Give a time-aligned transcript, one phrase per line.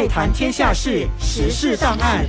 [0.00, 2.26] 爱谈天下事，时事档案。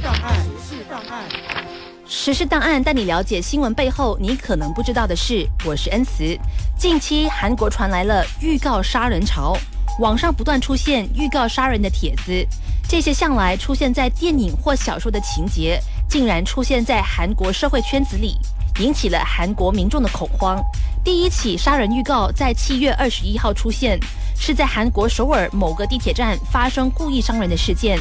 [2.05, 5.47] 时事档案带你了解新闻背后你可能不知道的事。
[5.66, 6.37] 我是恩慈。
[6.77, 9.55] 近期韩国传来了预告杀人潮，
[10.02, 12.45] 网上不断出现预告杀人的帖子，
[12.89, 15.79] 这些向来出现在电影或小说的情节，
[16.09, 18.35] 竟然出现在韩国社会圈子里，
[18.81, 20.61] 引起了韩国民众的恐慌。
[21.05, 23.97] 第一起杀人预告在七月二十一号出现，
[24.43, 27.99] 是在韩国首尔某个地铁站发生故意伤人的事件。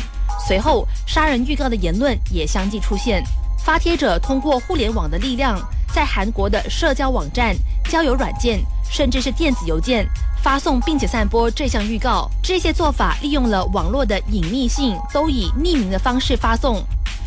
[0.49, 3.23] 随后，杀人预告的言论也相继出现。
[3.63, 5.61] 发帖者通过互联网的力量，
[5.93, 7.55] 在韩国的社交网站、
[7.91, 8.59] 交友软件，
[8.91, 10.09] 甚至是电子邮件
[10.43, 12.27] 发送并且散播这项预告。
[12.43, 16.83] 这些做法利用了网络的隐秘性，都以匿名的方式发送。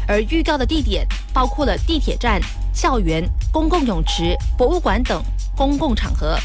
[0.08, 2.42] 而预告的地点包括了地铁站、
[2.74, 5.24] 校园、公共泳池、博物馆等
[5.56, 6.36] 公共场合。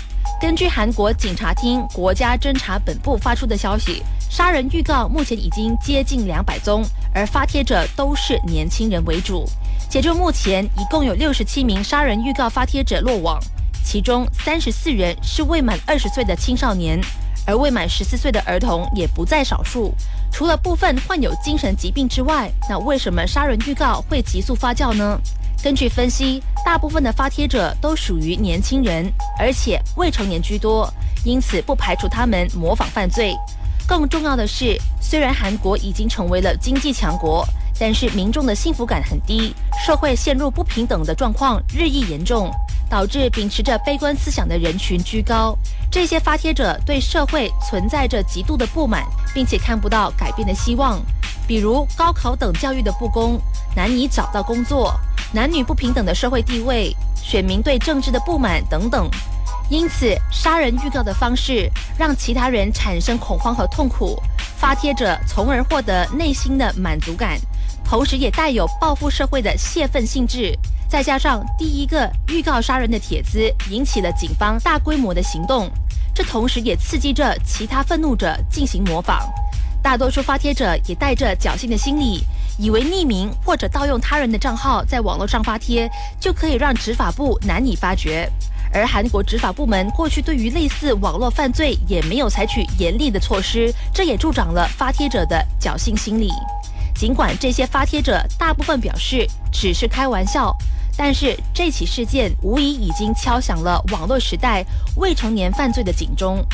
[0.40, 9.44] 根据韩国警察厅国家侦查本部发出的消息，杀人预告目前已经接近两百宗，而发帖者都是年轻人为主。
[9.90, 13.36] 截至目前，一共有六十七名杀人预告发帖者落网，
[13.82, 17.00] 其中三十四人是未满二十岁的青少年，
[17.44, 19.92] 而未满十四岁的儿童也不在少数。
[20.30, 25.20] 除了部分患有精神疾病之外，那为什么杀人预告会急速发酵呢？
[25.62, 30.92] 根据分析，大部分的发帖者都属于年轻人，而且未成年居多，
[31.24, 33.34] 因此不排除他们模仿犯罪。
[33.86, 37.46] 更重要的是，虽然韩国已经成为了经济强国。
[37.80, 39.54] 但是民众的幸福感很低，
[39.86, 42.50] 社会陷入不平等的状况日益严重，
[42.90, 45.56] 导致秉持着悲观思想的人群居高。
[45.88, 51.00] 这些发帖者对社会存在着极度的不满，并且看不到改变的希望，
[51.46, 53.40] 比如高考等教育的不公、
[53.76, 54.92] 难以找到工作、
[55.32, 59.08] 男女不平等的社会地位、选民对政治的不满等等。
[59.70, 64.18] 因此，杀人预告的方式让其他人产生恐慌和痛苦，
[64.56, 67.38] 发帖者从而获得内心的满足感。
[67.84, 73.40] 同时也带有报复社会的泄愤性质，再加上第一个预告杀人的帖子
[73.70, 75.70] 引起了警方大规模的行动，
[76.14, 79.20] 这同时也刺激着其他愤怒者进行模仿。
[79.82, 82.24] 大多数发帖者也带着侥幸的心理，
[82.58, 85.88] 以为匿名或者盗用他人的账号在网络上发帖
[86.20, 88.30] 就可以让执法部难以发觉。
[88.70, 96.30] 而韩国执法部门过去对于类似网络犯罪也没有采取严厉的措施，这也助长了发帖者的侥幸心理。
[96.94, 100.54] 尽管这些发帖者大部分表示只是开玩笑，
[100.96, 104.64] 但是这起事件无疑已经敲响了网络时代
[104.96, 106.44] 未成年犯罪的警钟。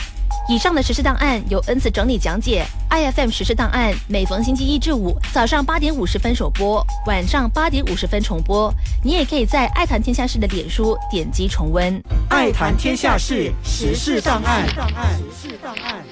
[0.47, 8.71] 以上的实事档案由 N 次整理讲解，IFM 实事档案每逢星期一至五早上八点五十分首播，晚上八点五十分重播。
[9.03, 11.99] 你也可以在爱谈天下事的点书点击重温。
[12.29, 14.69] 爱谈天下事，实事档案。
[14.69, 16.05] 时事档案。